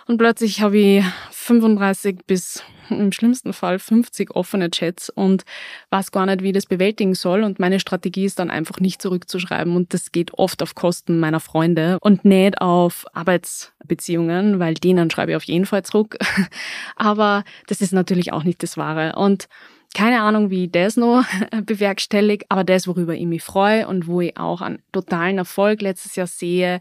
Und 0.08 0.18
plötzlich 0.18 0.62
habe 0.62 0.78
ich 0.78 1.06
35 1.32 2.20
bis 2.26 2.64
im 2.90 3.12
schlimmsten 3.12 3.52
Fall 3.52 3.80
50 3.80 4.34
offene 4.34 4.72
Chats 4.72 5.10
und 5.10 5.44
weiß 5.90 6.12
gar 6.12 6.26
nicht, 6.26 6.42
wie 6.42 6.48
ich 6.48 6.54
das 6.54 6.66
bewältigen 6.66 7.14
soll. 7.14 7.44
Und 7.44 7.60
meine 7.60 7.82
Strategie 7.82 8.24
ist 8.24 8.40
dann 8.40 8.50
einfach 8.50 8.80
nicht 8.80 9.02
zurückzuschreiben. 9.02 9.76
Und 9.76 9.94
das 9.94 10.14
geht 10.14 10.34
oft 10.36 10.64
auf 10.64 10.76
Kosten 10.76 11.20
meiner 11.20 11.42
Freunde 11.42 11.98
und 12.00 12.24
nicht 12.24 12.62
auf 12.62 13.06
Arbeitsbeziehungen, 13.14 14.60
weil 14.60 14.76
denen 14.76 15.12
schreibe 15.12 15.32
ich 15.32 15.38
auf 15.38 15.44
jeden 15.44 15.66
Fall 15.66 15.84
zurück. 15.84 16.18
Aber 16.96 17.44
das 17.68 17.82
ist 17.82 17.92
natürlich 17.92 18.32
auch 18.32 18.46
nicht 18.46 18.64
das 18.64 18.78
Wahre. 18.78 19.16
Und 19.16 19.50
keine 19.98 20.22
Ahnung, 20.22 20.52
wie 20.52 20.66
ich 20.66 20.72
das 20.72 20.96
noch 20.96 21.26
bewerkstellige, 21.66 22.46
aber 22.50 22.64
das, 22.64 22.88
worüber 22.88 23.16
ich 23.16 23.26
mich 23.26 23.42
freue 23.42 23.88
und 23.88 24.06
wo 24.06 24.22
ich 24.22 24.38
auch 24.38 24.62
einen 24.62 24.78
totalen 24.92 25.40
Erfolg 25.40 25.82
letztes 25.82 26.16
Jahr 26.16 26.28
sehe, 26.28 26.80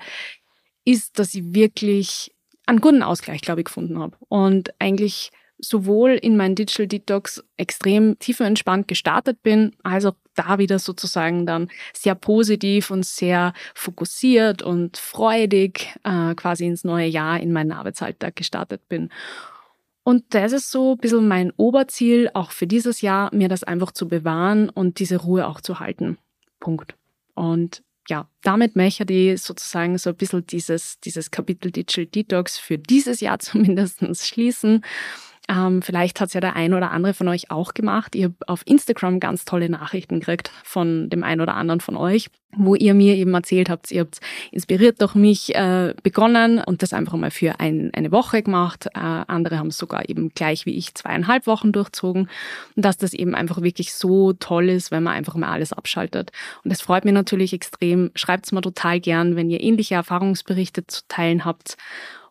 ist, 0.84 1.18
dass 1.18 1.34
ich 1.34 1.54
wirklich 1.54 2.30
einen 2.66 2.82
guten 2.82 3.02
Ausgleich, 3.02 3.40
glaube 3.40 3.62
ich, 3.62 3.64
gefunden 3.64 3.98
habe. 3.98 4.18
Und 4.28 4.70
eigentlich 4.78 5.30
sowohl 5.58 6.10
in 6.10 6.36
meinen 6.36 6.56
Digital 6.56 6.88
Detox 6.88 7.42
extrem 7.56 8.18
tiefenentspannt 8.18 8.86
gestartet 8.86 9.42
bin, 9.42 9.74
als 9.82 10.04
auch 10.04 10.16
da 10.34 10.58
wieder 10.58 10.78
sozusagen 10.78 11.46
dann 11.46 11.70
sehr 11.94 12.14
positiv 12.14 12.90
und 12.90 13.06
sehr 13.06 13.54
fokussiert 13.74 14.60
und 14.60 14.98
freudig 14.98 15.94
äh, 16.04 16.34
quasi 16.34 16.66
ins 16.66 16.84
neue 16.84 17.06
Jahr 17.06 17.40
in 17.40 17.54
meinen 17.54 17.72
Arbeitsalltag 17.72 18.36
gestartet 18.36 18.86
bin. 18.90 19.08
Und 20.06 20.22
das 20.34 20.52
ist 20.52 20.70
so 20.70 20.92
ein 20.92 20.98
bisschen 20.98 21.26
mein 21.26 21.50
Oberziel, 21.56 22.30
auch 22.32 22.52
für 22.52 22.68
dieses 22.68 23.00
Jahr, 23.00 23.34
mir 23.34 23.48
das 23.48 23.64
einfach 23.64 23.90
zu 23.90 24.06
bewahren 24.06 24.68
und 24.68 25.00
diese 25.00 25.16
Ruhe 25.16 25.48
auch 25.48 25.60
zu 25.60 25.80
halten. 25.80 26.16
Punkt. 26.60 26.94
Und 27.34 27.82
ja, 28.08 28.28
damit 28.44 28.76
möchte 28.76 29.12
ich 29.12 29.42
sozusagen 29.42 29.98
so 29.98 30.10
ein 30.10 30.16
bisschen 30.16 30.46
dieses, 30.46 31.00
dieses 31.00 31.32
Kapitel 31.32 31.72
Digital 31.72 32.06
Detox 32.06 32.56
für 32.56 32.78
dieses 32.78 33.18
Jahr 33.18 33.38
zumindest 33.40 34.00
schließen. 34.24 34.84
Ähm, 35.48 35.80
vielleicht 35.80 36.20
hat 36.20 36.28
es 36.28 36.34
ja 36.34 36.40
der 36.40 36.56
ein 36.56 36.74
oder 36.74 36.90
andere 36.90 37.14
von 37.14 37.28
euch 37.28 37.50
auch 37.50 37.72
gemacht. 37.72 38.14
Ihr 38.16 38.26
habt 38.26 38.48
auf 38.48 38.62
Instagram 38.64 39.20
ganz 39.20 39.44
tolle 39.44 39.68
Nachrichten 39.68 40.18
gekriegt 40.18 40.50
von 40.64 41.08
dem 41.08 41.22
einen 41.22 41.40
oder 41.40 41.54
anderen 41.54 41.80
von 41.80 41.96
euch, 41.96 42.28
wo 42.56 42.74
ihr 42.74 42.94
mir 42.94 43.14
eben 43.14 43.32
erzählt 43.32 43.70
habt, 43.70 43.92
ihr 43.92 44.00
habt 44.00 44.18
inspiriert 44.50 45.00
durch 45.00 45.14
mich 45.14 45.54
äh, 45.54 45.94
begonnen 46.02 46.58
und 46.58 46.82
das 46.82 46.92
einfach 46.92 47.16
mal 47.16 47.30
für 47.30 47.60
ein, 47.60 47.92
eine 47.94 48.10
Woche 48.10 48.42
gemacht. 48.42 48.86
Äh, 48.86 48.98
andere 48.98 49.58
haben 49.58 49.68
es 49.68 49.78
sogar 49.78 50.08
eben 50.08 50.30
gleich 50.30 50.66
wie 50.66 50.76
ich 50.76 50.94
zweieinhalb 50.94 51.46
Wochen 51.46 51.70
durchzogen 51.70 52.28
und 52.74 52.84
dass 52.84 52.96
das 52.96 53.12
eben 53.12 53.36
einfach 53.36 53.62
wirklich 53.62 53.92
so 53.94 54.32
toll 54.32 54.68
ist, 54.68 54.90
wenn 54.90 55.04
man 55.04 55.14
einfach 55.14 55.36
mal 55.36 55.52
alles 55.52 55.72
abschaltet. 55.72 56.32
Und 56.64 56.72
das 56.72 56.80
freut 56.80 57.04
mich 57.04 57.14
natürlich 57.14 57.52
extrem. 57.52 58.10
Schreibt 58.16 58.46
es 58.46 58.52
mir 58.52 58.62
total 58.62 58.98
gern, 58.98 59.36
wenn 59.36 59.48
ihr 59.50 59.60
ähnliche 59.60 59.94
Erfahrungsberichte 59.94 60.88
zu 60.88 61.02
teilen 61.06 61.44
habt. 61.44 61.76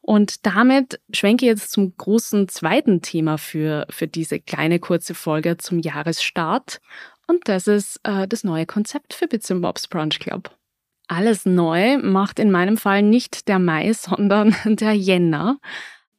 Und 0.06 0.46
damit 0.46 1.00
schwenke 1.12 1.46
ich 1.46 1.50
jetzt 1.50 1.72
zum 1.72 1.98
großen 1.98 2.48
zweiten 2.48 3.02
Thema 3.02 3.40
für, 3.40 3.88
für 3.90 4.08
diese 4.08 4.40
kleine 4.40 4.78
kurze 4.78 5.16
Folge 5.16 5.58
zum 5.58 5.80
Jahresstart. 5.80 6.80
Und 7.26 7.48
das 7.48 7.66
ist 7.66 8.00
äh, 8.04 8.28
das 8.28 8.44
neue 8.44 8.68
Konzept 8.68 9.16
für 9.16 9.28
Bits 9.28 9.52
Bobs 9.52 9.88
Brunch 9.88 10.20
Club. 10.20 10.56
Alles 11.08 11.48
neu 11.48 11.98
macht 11.98 12.38
in 12.38 12.52
meinem 12.52 12.78
Fall 12.78 13.02
nicht 13.02 13.48
der 13.48 13.58
Mai, 13.58 13.94
sondern 13.98 14.56
der 14.66 14.94
Jänner. 14.94 15.58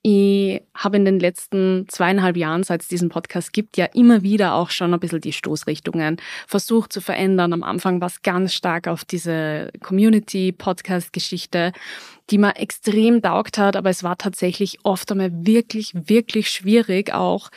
Ich 0.08 0.62
habe 0.72 0.98
in 0.98 1.04
den 1.04 1.18
letzten 1.18 1.86
zweieinhalb 1.88 2.36
Jahren, 2.36 2.62
seit 2.62 2.82
es 2.82 2.86
diesen 2.86 3.08
Podcast 3.08 3.52
gibt, 3.52 3.76
ja 3.76 3.86
immer 3.86 4.22
wieder 4.22 4.54
auch 4.54 4.70
schon 4.70 4.94
ein 4.94 5.00
bisschen 5.00 5.20
die 5.20 5.32
Stoßrichtungen 5.32 6.18
versucht 6.46 6.92
zu 6.92 7.00
verändern. 7.00 7.52
Am 7.52 7.64
Anfang 7.64 8.00
war 8.00 8.06
es 8.06 8.22
ganz 8.22 8.54
stark 8.54 8.86
auf 8.86 9.04
diese 9.04 9.72
Community-Podcast-Geschichte, 9.82 11.72
die 12.30 12.38
mir 12.38 12.54
extrem 12.54 13.20
taugt 13.20 13.58
hat, 13.58 13.75
aber 13.75 13.90
es 13.90 14.04
war 14.04 14.16
tatsächlich 14.16 14.78
oft 14.84 15.10
einmal 15.10 15.32
wirklich, 15.32 15.92
wirklich 15.92 16.50
schwierig, 16.50 17.12
auch 17.12 17.50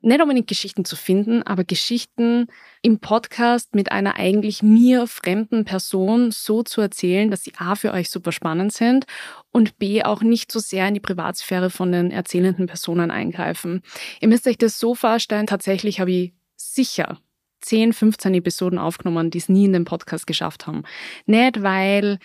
nicht 0.00 0.20
unbedingt 0.20 0.46
Geschichten 0.46 0.84
zu 0.84 0.94
finden, 0.94 1.42
aber 1.42 1.64
Geschichten 1.64 2.46
im 2.82 3.00
Podcast 3.00 3.74
mit 3.74 3.90
einer 3.90 4.16
eigentlich 4.16 4.62
mir 4.62 5.06
fremden 5.06 5.64
Person 5.64 6.30
so 6.30 6.62
zu 6.62 6.80
erzählen, 6.80 7.30
dass 7.30 7.44
sie 7.44 7.52
A 7.58 7.74
für 7.74 7.92
euch 7.92 8.10
super 8.10 8.32
spannend 8.32 8.72
sind 8.72 9.06
und 9.52 9.78
B 9.78 10.04
auch 10.04 10.22
nicht 10.22 10.52
so 10.52 10.58
sehr 10.58 10.86
in 10.86 10.94
die 10.94 11.00
Privatsphäre 11.00 11.70
von 11.70 11.92
den 11.92 12.10
erzählenden 12.10 12.66
Personen 12.66 13.10
eingreifen. 13.10 13.82
Ihr 14.20 14.28
müsst 14.28 14.46
euch 14.46 14.58
das 14.58 14.78
so 14.78 14.94
vorstellen, 14.94 15.46
tatsächlich 15.46 15.98
habe 15.98 16.12
ich 16.12 16.32
sicher 16.56 17.18
10, 17.60 17.92
15 17.92 18.34
Episoden 18.34 18.78
aufgenommen, 18.78 19.30
die 19.30 19.38
es 19.38 19.48
nie 19.48 19.64
in 19.64 19.72
den 19.72 19.84
Podcast 19.84 20.26
geschafft 20.26 20.66
haben. 20.66 20.84
Nicht, 21.26 21.62
weil 21.62 22.18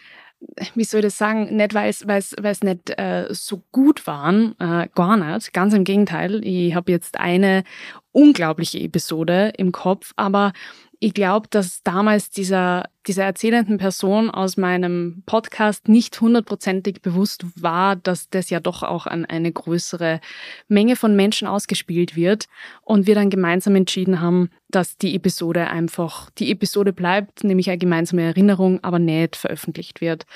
wie 0.75 0.83
soll 0.83 0.99
ich 0.99 1.05
das 1.05 1.17
sagen, 1.17 1.55
nicht 1.55 1.73
weil 1.73 1.89
es, 1.89 2.07
weil 2.07 2.19
es, 2.19 2.35
weil 2.39 2.51
es 2.51 2.63
nicht 2.63 2.89
äh, 2.97 3.27
so 3.29 3.63
gut 3.71 4.07
waren, 4.07 4.55
äh, 4.59 4.87
gar 4.93 5.17
nicht. 5.17 5.53
Ganz 5.53 5.73
im 5.73 5.83
Gegenteil. 5.83 6.43
Ich 6.45 6.75
habe 6.75 6.91
jetzt 6.91 7.19
eine 7.19 7.63
unglaubliche 8.11 8.79
Episode 8.79 9.53
im 9.57 9.71
Kopf, 9.71 10.13
aber 10.15 10.53
ich 11.03 11.15
glaube, 11.15 11.47
dass 11.49 11.81
damals 11.81 12.29
dieser, 12.29 12.87
dieser 13.07 13.23
erzählenden 13.23 13.79
Person 13.79 14.29
aus 14.29 14.55
meinem 14.55 15.23
Podcast 15.25 15.87
nicht 15.87 16.21
hundertprozentig 16.21 17.01
bewusst 17.01 17.43
war, 17.59 17.95
dass 17.95 18.29
das 18.29 18.51
ja 18.51 18.59
doch 18.59 18.83
auch 18.83 19.07
an 19.07 19.25
eine 19.25 19.51
größere 19.51 20.21
Menge 20.67 20.95
von 20.95 21.15
Menschen 21.15 21.47
ausgespielt 21.47 22.15
wird. 22.15 22.45
Und 22.83 23.07
wir 23.07 23.15
dann 23.15 23.31
gemeinsam 23.31 23.75
entschieden 23.75 24.21
haben, 24.21 24.51
dass 24.69 24.95
die 24.95 25.15
Episode 25.15 25.71
einfach 25.71 26.29
die 26.37 26.51
Episode 26.51 26.93
bleibt, 26.93 27.43
nämlich 27.43 27.67
eine 27.69 27.79
gemeinsame 27.79 28.21
Erinnerung, 28.21 28.83
aber 28.83 28.99
nicht 28.99 29.35
veröffentlicht 29.35 30.01
wird. 30.01 30.27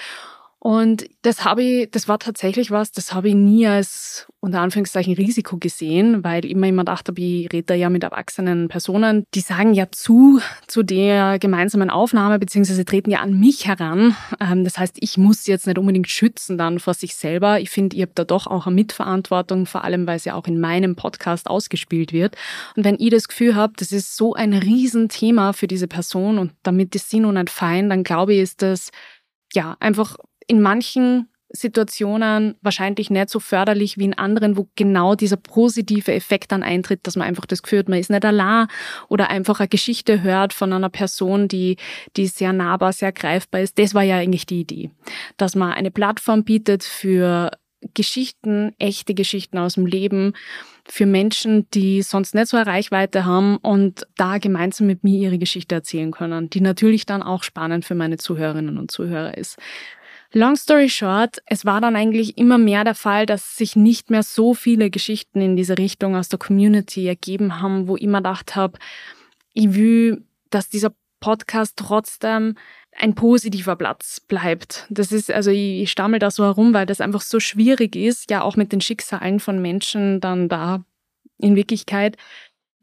Und 0.65 1.05
das 1.21 1.45
habe 1.45 1.61
ich, 1.61 1.91
das 1.91 2.07
war 2.07 2.17
tatsächlich 2.17 2.71
was, 2.71 2.91
das 2.91 3.13
habe 3.13 3.29
ich 3.29 3.35
nie 3.35 3.67
als 3.67 4.25
unter 4.39 4.61
Anführungszeichen 4.61 5.13
Risiko 5.13 5.57
gesehen, 5.57 6.23
weil 6.23 6.43
immer 6.43 6.65
jemand 6.65 6.89
dachte, 6.89 7.13
ich 7.15 7.53
rede 7.53 7.65
da 7.67 7.73
ja 7.75 7.91
mit 7.91 8.01
erwachsenen 8.01 8.67
Personen, 8.67 9.25
die 9.35 9.41
sagen 9.41 9.75
ja 9.75 9.91
zu, 9.91 10.39
zu 10.65 10.81
der 10.81 11.37
gemeinsamen 11.37 11.91
Aufnahme, 11.91 12.39
beziehungsweise 12.39 12.83
treten 12.83 13.11
ja 13.11 13.19
an 13.19 13.39
mich 13.39 13.67
heran. 13.67 14.15
Ähm, 14.39 14.63
das 14.63 14.79
heißt, 14.79 14.97
ich 15.01 15.19
muss 15.19 15.45
jetzt 15.45 15.67
nicht 15.67 15.77
unbedingt 15.77 16.09
schützen 16.09 16.57
dann 16.57 16.79
vor 16.79 16.95
sich 16.95 17.15
selber. 17.15 17.59
Ich 17.59 17.69
finde, 17.69 17.95
ihr 17.95 18.07
habt 18.07 18.17
da 18.17 18.23
doch 18.23 18.47
auch 18.47 18.65
eine 18.65 18.73
Mitverantwortung, 18.73 19.67
vor 19.67 19.83
allem, 19.83 20.07
weil 20.07 20.17
es 20.17 20.25
ja 20.25 20.33
auch 20.33 20.47
in 20.47 20.59
meinem 20.59 20.95
Podcast 20.95 21.47
ausgespielt 21.47 22.11
wird. 22.11 22.35
Und 22.75 22.85
wenn 22.85 22.97
ihr 22.97 23.11
das 23.11 23.27
Gefühl 23.27 23.55
habt, 23.55 23.81
das 23.81 23.91
ist 23.91 24.17
so 24.17 24.33
ein 24.33 24.51
Riesenthema 24.51 25.53
für 25.53 25.67
diese 25.67 25.87
Person 25.87 26.39
und 26.39 26.53
damit 26.63 26.95
ist 26.95 27.11
sie 27.11 27.19
nun 27.19 27.35
nicht 27.35 27.51
fein, 27.51 27.87
dann 27.87 28.03
glaube 28.03 28.33
ich, 28.33 28.39
ist 28.39 28.63
das 28.63 28.89
ja 29.53 29.77
einfach 29.79 30.17
in 30.47 30.61
manchen 30.61 31.27
Situationen 31.49 32.55
wahrscheinlich 32.61 33.09
nicht 33.09 33.29
so 33.29 33.39
förderlich 33.39 33.97
wie 33.97 34.05
in 34.05 34.13
anderen, 34.13 34.57
wo 34.57 34.67
genau 34.75 35.15
dieser 35.15 35.37
positive 35.37 36.11
Effekt 36.13 36.51
dann 36.51 36.63
eintritt, 36.63 37.01
dass 37.03 37.15
man 37.15 37.27
einfach 37.27 37.45
das 37.45 37.63
Gefühl 37.63 37.79
hat, 37.79 37.89
man 37.89 37.99
ist 37.99 38.09
nicht 38.09 38.25
allein 38.25 38.67
oder 39.07 39.29
einfach 39.29 39.59
eine 39.59 39.69
Geschichte 39.69 40.21
hört 40.21 40.53
von 40.53 40.73
einer 40.73 40.89
Person, 40.89 41.47
die, 41.47 41.77
die 42.17 42.27
sehr 42.27 42.51
nahbar, 42.51 42.93
sehr 42.93 43.11
greifbar 43.11 43.61
ist. 43.61 43.79
Das 43.79 43.93
war 43.93 44.03
ja 44.03 44.17
eigentlich 44.17 44.45
die 44.45 44.61
Idee, 44.61 44.91
dass 45.37 45.55
man 45.55 45.71
eine 45.71 45.91
Plattform 45.91 46.43
bietet 46.43 46.83
für 46.83 47.51
Geschichten, 47.93 48.73
echte 48.79 49.13
Geschichten 49.13 49.57
aus 49.57 49.75
dem 49.75 49.85
Leben, 49.85 50.33
für 50.87 51.05
Menschen, 51.05 51.67
die 51.71 52.03
sonst 52.03 52.35
nicht 52.35 52.47
so 52.47 52.57
eine 52.57 52.67
Reichweite 52.67 53.25
haben 53.25 53.57
und 53.57 54.05
da 54.17 54.37
gemeinsam 54.37 54.87
mit 54.87 55.03
mir 55.03 55.19
ihre 55.19 55.37
Geschichte 55.39 55.73
erzählen 55.73 56.11
können, 56.11 56.49
die 56.49 56.61
natürlich 56.61 57.05
dann 57.05 57.23
auch 57.23 57.43
spannend 57.43 57.85
für 57.85 57.95
meine 57.95 58.17
Zuhörerinnen 58.17 58.77
und 58.77 58.91
Zuhörer 58.91 59.35
ist. 59.35 59.57
Long 60.37 60.57
story 60.57 60.89
short, 60.89 61.41
es 61.45 61.63
war 61.63 61.79
dann 61.79 61.95
eigentlich 61.95 62.37
immer 62.37 62.57
mehr 62.57 62.83
der 62.83 62.93
Fall, 62.93 63.25
dass 63.25 63.55
sich 63.55 63.77
nicht 63.77 64.09
mehr 64.09 64.21
so 64.21 64.53
viele 64.53 64.89
Geschichten 64.89 65.39
in 65.39 65.55
diese 65.55 65.77
Richtung 65.77 66.17
aus 66.17 66.27
der 66.27 66.37
Community 66.37 67.07
ergeben 67.07 67.61
haben, 67.61 67.87
wo 67.87 67.95
ich 67.95 68.01
immer 68.01 68.17
gedacht 68.17 68.53
habe, 68.53 68.77
ich 69.53 69.75
will, 69.75 70.25
dass 70.49 70.67
dieser 70.67 70.91
Podcast 71.21 71.77
trotzdem 71.77 72.55
ein 72.97 73.15
positiver 73.15 73.77
Platz 73.77 74.19
bleibt. 74.19 74.85
Das 74.89 75.13
ist, 75.13 75.31
also 75.31 75.51
ich, 75.51 75.83
ich 75.83 75.91
stammel 75.91 76.19
da 76.19 76.29
so 76.29 76.43
herum, 76.43 76.73
weil 76.73 76.85
das 76.85 76.99
einfach 76.99 77.21
so 77.21 77.39
schwierig 77.39 77.95
ist, 77.95 78.29
ja 78.29 78.41
auch 78.41 78.57
mit 78.57 78.73
den 78.73 78.81
Schicksalen 78.81 79.39
von 79.39 79.61
Menschen 79.61 80.19
dann 80.19 80.49
da 80.49 80.83
in 81.37 81.55
Wirklichkeit 81.55 82.17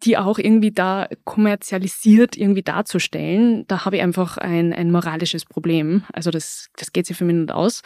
die 0.04 0.18
auch 0.18 0.38
irgendwie 0.38 0.72
da 0.72 1.08
kommerzialisiert 1.24 2.36
irgendwie 2.36 2.62
darzustellen, 2.62 3.66
da 3.68 3.84
habe 3.84 3.96
ich 3.96 4.02
einfach 4.02 4.36
ein, 4.38 4.72
ein 4.72 4.90
moralisches 4.90 5.44
Problem. 5.44 6.04
Also 6.12 6.30
das, 6.30 6.70
das 6.76 6.92
geht 6.92 7.06
sich 7.06 7.16
für 7.16 7.24
mich 7.24 7.36
nicht 7.36 7.52
aus. 7.52 7.82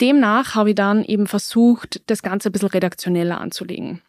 Demnach 0.00 0.54
habe 0.54 0.70
ich 0.70 0.74
dann 0.74 1.04
eben 1.04 1.26
versucht, 1.26 2.02
das 2.06 2.22
Ganze 2.22 2.50
ein 2.50 2.52
bisschen 2.52 2.68
redaktioneller 2.68 3.40
anzulegen 3.40 4.02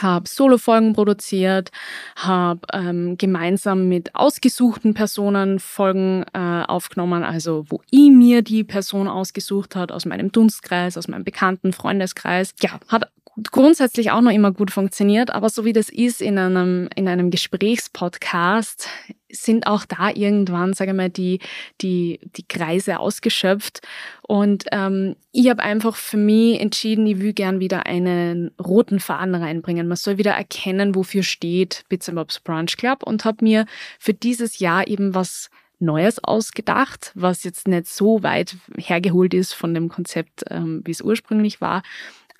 habe 0.00 0.28
Solo-Folgen 0.28 0.92
produziert, 0.92 1.70
habe 2.16 2.60
ähm, 2.72 3.16
gemeinsam 3.18 3.88
mit 3.88 4.14
ausgesuchten 4.14 4.94
Personen 4.94 5.58
Folgen 5.58 6.24
äh, 6.32 6.64
aufgenommen, 6.66 7.24
also 7.24 7.64
wo 7.68 7.80
ich 7.90 8.10
mir 8.10 8.42
die 8.42 8.64
Person 8.64 9.08
ausgesucht 9.08 9.76
hat 9.76 9.92
aus 9.92 10.06
meinem 10.06 10.32
Dunstkreis, 10.32 10.96
aus 10.96 11.08
meinem 11.08 11.24
bekannten 11.24 11.72
Freundeskreis. 11.72 12.54
Ja, 12.62 12.80
hat 12.88 13.10
grundsätzlich 13.50 14.10
auch 14.10 14.20
noch 14.20 14.32
immer 14.32 14.52
gut 14.52 14.70
funktioniert, 14.70 15.30
aber 15.30 15.48
so 15.48 15.64
wie 15.64 15.72
das 15.72 15.88
ist 15.88 16.20
in 16.20 16.38
einem, 16.38 16.88
in 16.94 17.08
einem 17.08 17.30
Gesprächspodcast, 17.30 18.88
sind 19.30 19.66
auch 19.66 19.86
da 19.86 20.10
irgendwann, 20.10 20.74
sage 20.74 20.90
ich 20.90 20.96
mal, 20.96 21.08
die, 21.08 21.40
die, 21.80 22.20
die 22.36 22.46
Kreise 22.46 23.00
ausgeschöpft. 23.00 23.80
Und 24.20 24.64
ähm, 24.72 25.16
ich 25.32 25.48
habe 25.48 25.62
einfach 25.62 25.96
für 25.96 26.18
mich 26.18 26.60
entschieden, 26.60 27.06
ich 27.06 27.20
will 27.20 27.32
gern 27.32 27.58
wieder 27.58 27.86
einen 27.86 28.50
roten 28.62 29.00
Faden 29.00 29.34
reinbringen. 29.34 29.88
Man 29.88 29.96
soll 29.96 30.18
wieder 30.18 30.32
erkennen, 30.32 30.94
wofür 30.94 31.22
steht 31.22 31.84
Bits 31.88 32.10
Bobs 32.10 32.40
Brunch 32.40 32.76
Club 32.76 33.02
und 33.02 33.24
habe 33.24 33.42
mir 33.42 33.64
für 33.98 34.12
dieses 34.12 34.58
Jahr 34.58 34.86
eben 34.86 35.14
was 35.14 35.48
Neues 35.82 36.22
ausgedacht, 36.22 37.10
was 37.14 37.42
jetzt 37.42 37.66
nicht 37.66 37.88
so 37.88 38.22
weit 38.22 38.56
hergeholt 38.76 39.34
ist 39.34 39.52
von 39.52 39.74
dem 39.74 39.88
Konzept, 39.88 40.44
ähm, 40.48 40.82
wie 40.84 40.92
es 40.92 41.00
ursprünglich 41.00 41.60
war 41.60 41.82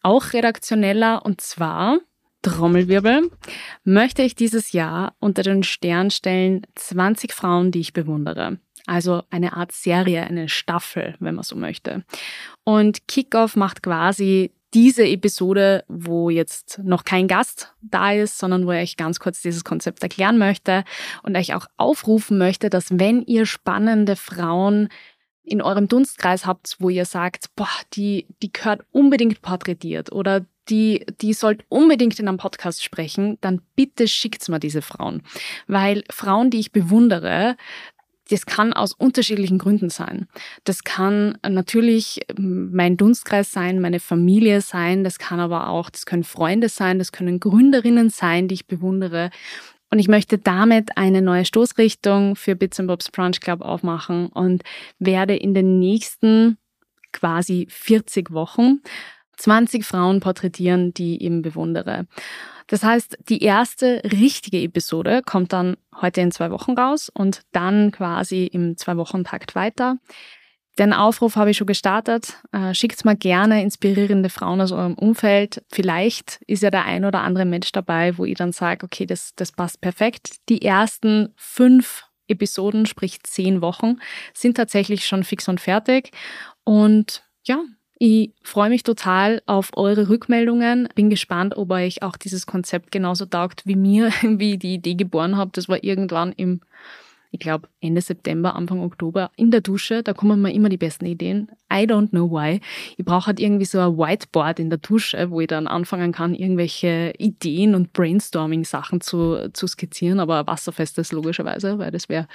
auch 0.03 0.33
redaktioneller 0.33 1.25
und 1.25 1.41
zwar 1.41 1.99
Trommelwirbel, 2.43 3.31
möchte 3.85 4.23
ich 4.23 4.35
dieses 4.35 4.73
Jahr 4.73 5.15
unter 5.21 5.43
den 5.43 5.63
Stern 5.63 6.11
stellen 6.11 6.67
20 6.75 7.33
Frauen, 7.33 7.71
die 7.71 7.81
ich 7.81 7.93
bewundere. 7.93 8.59
Also 8.87 9.23
eine 9.31 9.53
Art 9.57 9.71
Serie, 9.71 10.25
eine 10.25 10.49
Staffel, 10.49 11.15
wenn 11.21 11.37
man 11.37 11.45
so 11.45 11.55
möchte. 11.55 12.05
Und 12.65 13.07
Kickoff 13.07 13.55
macht 13.55 13.83
quasi 13.83 14.53
diese 14.75 15.07
Episode, 15.07 15.85
wo 15.87 16.31
jetzt 16.31 16.81
noch 16.83 17.05
kein 17.05 17.29
Gast 17.29 17.75
da 17.83 18.13
ist, 18.13 18.39
sondern 18.39 18.67
wo 18.67 18.73
ich 18.73 18.97
ganz 18.97 19.21
kurz 19.21 19.43
dieses 19.43 19.65
Konzept 19.65 20.03
erklären 20.03 20.39
möchte 20.39 20.85
und 21.23 21.37
euch 21.37 21.55
auch 21.55 21.67
aufrufen 21.77 22.39
möchte, 22.39 22.71
dass 22.71 22.99
wenn 22.99 23.23
ihr 23.23 23.45
spannende 23.45 24.17
Frauen 24.17 24.89
in 25.45 25.61
eurem 25.63 25.89
Dunstkreis 25.89 26.47
habt, 26.47 26.77
wo 26.79 26.89
ihr 26.89 27.05
sagt, 27.05 27.55
boah, 27.57 27.69
die, 27.95 28.27
die 28.43 28.53
gehört 28.53 28.83
unbedingt 28.93 29.43
porträtiert 29.43 30.13
oder 30.13 30.47
die, 30.69 31.05
die 31.21 31.33
sollt 31.33 31.65
unbedingt 31.69 32.19
in 32.21 32.29
einem 32.29 32.39
Podcast 32.39 32.85
sprechen, 32.85 33.39
dann 33.41 33.63
bitte 33.75 34.07
schickt's 34.07 34.49
mir 34.49 34.61
diese 34.61 34.83
Frauen. 34.83 35.23
Weil 35.67 36.05
Frauen, 36.11 36.51
die 36.51 36.61
ich 36.61 36.71
bewundere, 36.71 37.57
das 38.31 38.47
kann 38.47 38.73
aus 38.73 38.95
unterschiedlichen 38.95 39.59
Gründen 39.59 39.91
sein. 39.91 40.27
Das 40.65 40.85
kann 40.85 41.37
natürlich 41.47 42.21
mein 42.39 42.97
Dunstkreis 42.97 43.53
sein, 43.53 43.81
meine 43.81 44.01
Familie 44.01 44.61
sein, 44.61 45.05
das 45.05 45.19
kann 45.19 45.41
aber 45.41 45.69
auch, 45.69 45.91
das 45.91 46.07
können 46.07 46.25
Freunde 46.25 46.69
sein, 46.69 46.99
das 46.99 47.13
können 47.13 47.41
Gründerinnen 47.41 48.09
sein, 48.09 48.49
die 48.49 48.55
ich 48.55 48.67
bewundere. 48.67 49.31
Und 49.93 49.99
ich 49.99 50.09
möchte 50.09 50.39
damit 50.39 50.97
eine 50.97 51.21
neue 51.21 51.45
Stoßrichtung 51.45 52.35
für 52.35 52.57
Bits 52.57 52.79
Bobs 52.79 53.11
Brunch 53.11 53.43
Club 53.43 53.61
aufmachen 53.61 54.29
und 54.29 54.63
werde 54.99 55.37
in 55.37 55.53
den 55.53 55.79
nächsten 55.79 56.57
quasi 57.13 57.67
40 57.69 58.31
Wochen 58.31 58.81
20 59.37 59.85
Frauen 59.85 60.21
porträtieren, 60.21 60.95
die 60.95 61.17
ich 61.17 61.21
eben 61.21 61.43
bewundere. 61.43 62.07
Das 62.69 62.83
heißt, 62.83 63.19
die 63.29 63.43
erste 63.43 64.01
richtige 64.05 64.63
Episode 64.63 65.21
kommt 65.27 65.53
dann 65.53 65.77
heute 66.01 66.23
in 66.23 66.31
zwei 66.31 66.51
Wochen 66.51 66.73
raus 66.73 67.11
und 67.13 67.43
dann 67.53 67.91
quasi 67.91 68.47
im 68.47 68.79
Zwei-Wochen-Takt 68.79 69.55
weiter. 69.55 69.99
Den 70.79 70.95
Aufruf 70.95 71.37
habe 71.37 71.51
ich 71.51 71.59
schon 71.59 71.67
gestartet. 71.67 72.39
Äh, 72.53 72.73
schickt 72.75 73.05
mal 73.05 73.17
gerne 73.17 73.63
inspirierende 73.63 74.31
Frauen 74.31 74.61
aus 74.61 74.73
eurem 74.73 74.95
Umfeld. 74.95 75.63
Vielleicht 75.71 76.41
ist 76.47 76.63
ja 76.63 76.71
der 76.71 76.87
ein 76.87 77.05
oder 77.05 77.21
andere 77.21 77.45
Mensch 77.45 77.73
dabei, 77.73 78.17
wo 78.17 78.25
ich 78.25 78.37
dann 78.37 78.53
sage, 78.53 78.85
okay, 78.85 79.05
das, 79.05 79.35
das 79.37 79.53
passt 79.53 79.81
perfekt. 79.81 80.37
Die 80.49 80.63
ersten 80.63 81.35
fünf 81.37 82.05
Episoden, 82.27 82.87
sprich 82.87 83.23
zehn 83.23 83.61
Wochen, 83.61 83.97
sind 84.33 84.57
tatsächlich 84.57 85.07
schon 85.07 85.25
fix 85.25 85.47
und 85.49 85.61
fertig. 85.61 86.11
Und 86.65 87.23
ja, 87.45 87.61
ich 87.99 88.33
freue 88.43 88.71
mich 88.71 88.83
total 88.83 89.43
auf 89.47 89.71
eure 89.77 90.09
Rückmeldungen. 90.09 90.89
Bin 90.95 91.11
gespannt, 91.11 91.57
ob 91.57 91.71
euch 91.71 92.03
auch 92.03 92.17
dieses 92.17 92.47
Konzept 92.47 92.91
genauso 92.91 93.27
taugt 93.27 93.67
wie 93.67 93.77
mir, 93.77 94.11
wie 94.23 94.55
ich 94.55 94.59
die 94.59 94.75
Idee 94.75 94.95
geboren 94.95 95.37
habe. 95.37 95.51
Das 95.53 95.69
war 95.69 95.85
irgendwann 95.85 96.33
im 96.33 96.63
ich 97.33 97.41
glaube, 97.41 97.69
Ende 97.81 98.03
September, 98.03 98.55
Anfang 98.55 98.81
Oktober 98.81 99.31
in 99.37 99.51
der 99.51 99.63
Dusche. 99.63 100.03
Da 100.03 100.13
kommen 100.13 100.43
mir 100.43 100.53
immer 100.53 100.69
die 100.69 100.77
besten 100.77 101.07
Ideen. 101.07 101.51
I 101.73 101.87
don't 101.87 102.11
know 102.11 102.31
why. 102.31 102.61
Ich 102.99 103.05
brauche 103.07 103.29
halt 103.29 103.41
irgendwie 103.41 103.65
so 103.65 103.79
ein 103.79 103.97
Whiteboard 103.97 104.61
in 104.61 104.69
der 104.69 104.79
Dusche, 104.79 105.31
wo 105.31 105.41
ich 105.41 105.47
dann 105.47 105.67
anfangen 105.67 106.13
kann, 106.13 106.35
irgendwelche 106.35 107.15
Ideen 107.17 107.75
und 107.75 107.95
Brainstorming-Sachen 107.95 109.01
zu, 109.01 109.51
zu 109.55 109.67
skizzieren, 109.67 110.21
aber 110.21 110.47
wasserfestes 110.47 111.11
logischerweise, 111.13 111.79
weil 111.79 111.91
das 111.91 112.11
wäre 112.11 112.29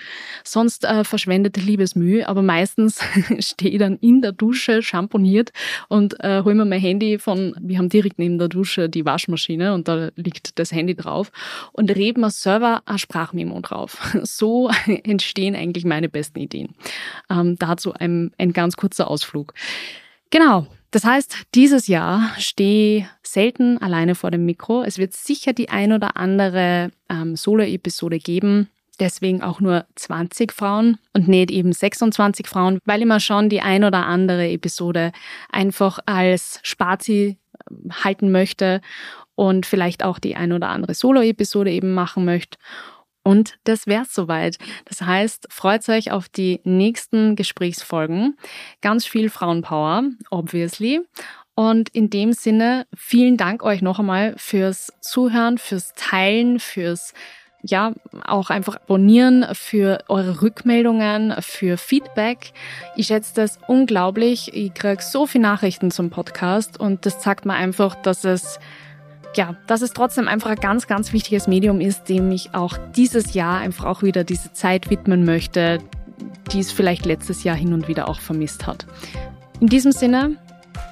sonst 0.43 0.83
äh, 0.83 1.03
verschwendete 1.03 1.61
Liebesmühe. 1.61 2.27
Aber 2.27 2.41
meistens 2.41 2.99
stehe 3.39 3.73
ich 3.73 3.77
dann 3.77 3.97
in 3.97 4.23
der 4.23 4.31
Dusche, 4.31 4.81
champoniert 4.81 5.51
und 5.89 6.19
äh, 6.23 6.41
hole 6.43 6.55
mir 6.55 6.65
mein 6.65 6.81
Handy 6.81 7.19
von, 7.19 7.55
wir 7.61 7.77
haben 7.77 7.89
direkt 7.89 8.17
neben 8.17 8.39
der 8.39 8.47
Dusche 8.47 8.89
die 8.89 9.05
Waschmaschine 9.05 9.75
und 9.75 9.87
da 9.87 10.09
liegt 10.15 10.57
das 10.57 10.71
Handy 10.71 10.95
drauf 10.95 11.31
und 11.73 11.95
rede 11.95 12.19
mir 12.19 12.31
selber 12.31 12.81
ein 12.85 12.97
Sprachmemo 12.97 13.61
drauf. 13.61 14.01
So 14.23 14.69
entstehen 15.03 15.55
eigentlich 15.55 15.85
meine 15.85 16.09
besten 16.09 16.39
Ideen. 16.39 16.75
Ähm, 17.29 17.57
dazu 17.57 17.93
ein, 17.93 18.31
ein 18.37 18.53
ganz 18.53 18.77
kurzer 18.77 19.09
Ausflug. 19.09 19.53
Genau. 20.29 20.67
Das 20.91 21.03
heißt, 21.03 21.47
dieses 21.53 21.87
Jahr 21.87 22.31
stehe 22.37 23.09
selten 23.21 23.77
alleine 23.79 24.15
vor 24.15 24.31
dem 24.31 24.45
Mikro. 24.45 24.83
Es 24.83 24.97
wird 24.97 25.13
sicher 25.13 25.51
die 25.53 25.69
ein 25.69 25.91
oder 25.91 26.15
andere 26.15 26.91
ähm, 27.09 27.35
Solo-Episode 27.35 28.19
geben. 28.19 28.69
Deswegen 28.99 29.43
auch 29.43 29.59
nur 29.59 29.85
20 29.95 30.51
Frauen 30.51 30.97
und 31.13 31.27
nicht 31.27 31.51
eben 31.51 31.71
26 31.71 32.47
Frauen, 32.47 32.79
weil 32.85 33.01
ich 33.01 33.05
mir 33.05 33.19
schon 33.19 33.49
die 33.49 33.61
ein 33.61 33.83
oder 33.83 34.05
andere 34.05 34.49
Episode 34.49 35.11
einfach 35.51 35.99
als 36.05 36.59
Spazi 36.63 37.37
ähm, 37.69 37.91
halten 38.03 38.31
möchte 38.31 38.81
und 39.35 39.67
vielleicht 39.67 40.03
auch 40.03 40.17
die 40.17 40.35
ein 40.35 40.51
oder 40.51 40.69
andere 40.69 40.95
Solo-Episode 40.95 41.69
eben 41.69 41.93
machen 41.93 42.25
möchte. 42.25 42.57
Und 43.27 43.57
das 43.65 43.87
wär's 43.87 44.13
soweit. 44.13 44.57
Das 44.85 45.01
heißt, 45.01 45.47
freut 45.49 45.89
euch 45.89 46.11
auf 46.11 46.29
die 46.29 46.61
nächsten 46.63 47.35
Gesprächsfolgen. 47.35 48.37
Ganz 48.79 49.05
viel 49.05 49.29
Frauenpower, 49.29 50.03
obviously. 50.29 51.01
Und 51.53 51.89
in 51.89 52.09
dem 52.09 52.31
Sinne, 52.31 52.87
vielen 52.95 53.35
Dank 53.35 53.63
euch 53.63 53.81
noch 53.81 53.99
einmal 53.99 54.33
fürs 54.37 54.93
Zuhören, 55.01 55.57
fürs 55.57 55.91
Teilen, 55.95 56.61
fürs 56.61 57.13
ja, 57.63 57.91
auch 58.25 58.49
einfach 58.49 58.75
abonnieren 58.77 59.45
für 59.51 60.05
eure 60.07 60.41
Rückmeldungen, 60.41 61.35
für 61.41 61.75
Feedback. 61.75 62.53
Ich 62.95 63.07
schätze 63.07 63.33
das 63.35 63.59
unglaublich. 63.67 64.53
Ich 64.53 64.73
kriege 64.73 65.03
so 65.03 65.25
viele 65.25 65.41
Nachrichten 65.41 65.91
zum 65.91 66.11
Podcast 66.11 66.79
und 66.79 67.05
das 67.05 67.19
zeigt 67.19 67.45
mir 67.45 67.55
einfach, 67.55 67.95
dass 67.95 68.23
es 68.23 68.57
ja, 69.35 69.55
dass 69.67 69.81
es 69.81 69.91
trotzdem 69.91 70.27
einfach 70.27 70.49
ein 70.49 70.57
ganz, 70.57 70.87
ganz 70.87 71.13
wichtiges 71.13 71.47
Medium 71.47 71.79
ist, 71.79 72.09
dem 72.09 72.31
ich 72.31 72.53
auch 72.53 72.77
dieses 72.95 73.33
Jahr 73.33 73.59
einfach 73.59 73.85
auch 73.85 74.03
wieder 74.03 74.23
diese 74.23 74.53
Zeit 74.53 74.89
widmen 74.89 75.25
möchte, 75.25 75.79
die 76.51 76.59
es 76.59 76.71
vielleicht 76.71 77.05
letztes 77.05 77.43
Jahr 77.43 77.55
hin 77.55 77.73
und 77.73 77.87
wieder 77.87 78.07
auch 78.07 78.19
vermisst 78.19 78.67
hat. 78.67 78.85
In 79.59 79.67
diesem 79.67 79.91
Sinne, 79.91 80.37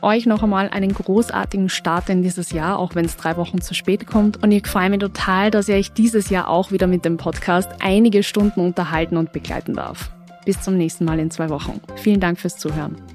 euch 0.01 0.25
noch 0.25 0.43
einmal 0.43 0.69
einen 0.69 0.93
großartigen 0.93 1.69
Start 1.69 2.09
in 2.09 2.21
dieses 2.21 2.51
Jahr, 2.51 2.79
auch 2.79 2.95
wenn 2.95 3.05
es 3.05 3.17
drei 3.17 3.37
Wochen 3.37 3.61
zu 3.61 3.73
spät 3.73 4.07
kommt. 4.07 4.41
Und 4.43 4.51
ich 4.51 4.67
freue 4.67 4.89
mich 4.89 4.99
total, 4.99 5.51
dass 5.51 5.69
ich 5.69 5.75
euch 5.75 5.91
dieses 5.93 6.29
Jahr 6.29 6.47
auch 6.47 6.71
wieder 6.71 6.87
mit 6.87 7.05
dem 7.05 7.17
Podcast 7.17 7.69
einige 7.79 8.23
Stunden 8.23 8.59
unterhalten 8.59 9.17
und 9.17 9.31
begleiten 9.31 9.73
darf. 9.73 10.11
Bis 10.45 10.61
zum 10.61 10.77
nächsten 10.77 11.05
Mal 11.05 11.19
in 11.19 11.31
zwei 11.31 11.49
Wochen. 11.49 11.81
Vielen 11.95 12.19
Dank 12.19 12.39
fürs 12.39 12.57
Zuhören. 12.57 13.14